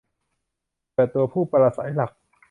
[0.93, 2.11] เปิดตัวผู้ปราศรัยหลัก!